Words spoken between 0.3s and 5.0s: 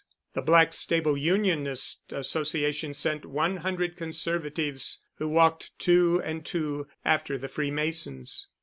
The Blackstable Unionist Association sent one hundred Conservatives,